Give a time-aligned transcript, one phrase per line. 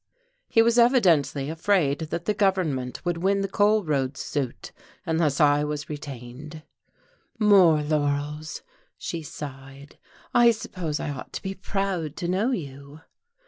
[0.47, 4.71] "He was evidently afraid that the government would win the coal roads suit
[5.05, 6.63] unless I was retained."
[7.37, 8.63] "More laurels!"
[8.97, 9.99] she sighed.
[10.33, 13.01] "I suppose I ought to be proud to know you."